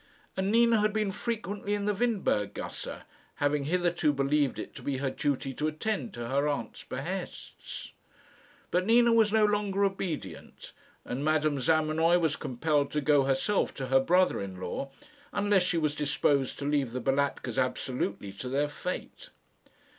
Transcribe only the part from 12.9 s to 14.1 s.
to go herself to her